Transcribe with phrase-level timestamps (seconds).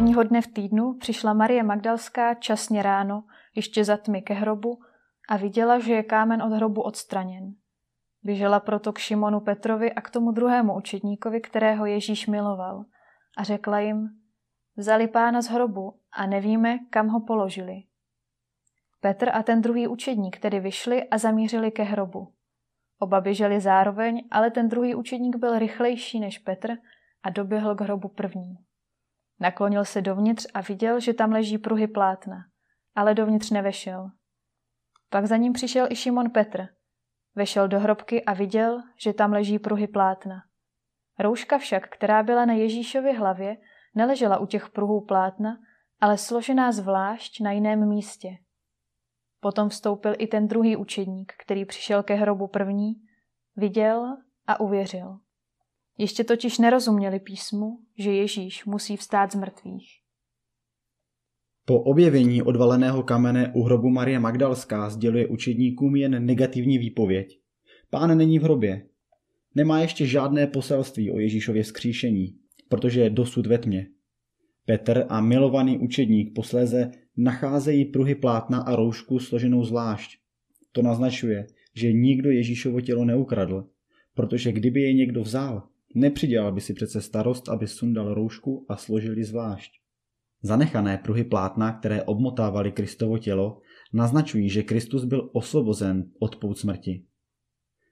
[0.00, 3.24] Prvního dne v týdnu přišla Marie Magdalská časně ráno,
[3.54, 4.80] ještě za tmy ke hrobu
[5.28, 7.54] a viděla, že je kámen od hrobu odstraněn.
[8.22, 12.84] Běžela proto k Šimonu Petrovi a k tomu druhému učedníkovi, kterého Ježíš miloval
[13.36, 14.08] a řekla jim,
[14.76, 17.82] vzali pána z hrobu a nevíme, kam ho položili.
[19.00, 22.32] Petr a ten druhý učedník tedy vyšli a zamířili ke hrobu.
[22.98, 26.70] Oba běželi zároveň, ale ten druhý učedník byl rychlejší než Petr
[27.22, 28.69] a doběhl k hrobu první.
[29.40, 32.44] Naklonil se dovnitř a viděl, že tam leží pruhy plátna,
[32.94, 34.10] ale dovnitř nevešel.
[35.10, 36.68] Pak za ním přišel i Šimon Petr.
[37.34, 40.42] Vešel do hrobky a viděl, že tam leží pruhy plátna.
[41.18, 43.56] Rouška však, která byla na Ježíšově hlavě,
[43.94, 45.56] neležela u těch pruhů plátna,
[46.00, 48.28] ale složená zvlášť na jiném místě.
[49.40, 52.92] Potom vstoupil i ten druhý učedník, který přišel ke hrobu první,
[53.56, 55.18] viděl a uvěřil.
[56.00, 59.88] Ještě totiž nerozuměli písmu, že Ježíš musí vstát z mrtvých.
[61.64, 67.40] Po objevení odvaleného kamene u hrobu Marie Magdalská sděluje učedníkům jen negativní výpověď.
[67.90, 68.86] Pán není v hrobě.
[69.54, 72.36] Nemá ještě žádné poselství o Ježíšově vzkříšení,
[72.68, 73.86] protože je dosud ve tmě.
[74.66, 80.18] Petr a milovaný učedník posléze nacházejí pruhy plátna a roušku složenou zvlášť.
[80.72, 83.68] To naznačuje, že nikdo Ježíšovo tělo neukradl,
[84.14, 89.18] protože kdyby je někdo vzal, nepřidělal by si přece starost, aby sundal roušku a složil
[89.18, 89.72] ji zvlášť.
[90.42, 93.60] Zanechané pruhy plátna, které obmotávaly Kristovo tělo,
[93.92, 97.04] naznačují, že Kristus byl osvobozen od pout smrti.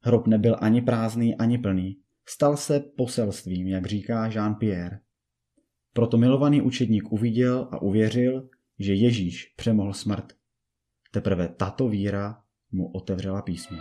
[0.00, 2.00] Hrob nebyl ani prázdný, ani plný.
[2.28, 4.98] Stal se poselstvím, jak říká Jean-Pierre.
[5.92, 10.32] Proto milovaný učedník uviděl a uvěřil, že Ježíš přemohl smrt.
[11.12, 13.78] Teprve tato víra mu otevřela písmo.